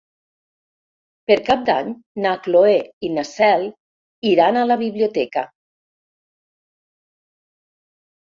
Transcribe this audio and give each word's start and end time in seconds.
Per 1.31 1.35
Cap 1.49 1.65
d'Any 1.67 1.89
na 2.23 2.31
Cloè 2.47 2.79
i 3.09 3.11
na 3.17 3.25
Cel 3.33 3.65
iran 4.29 4.57
a 4.61 4.65
la 4.69 4.79
biblioteca. 4.81 5.45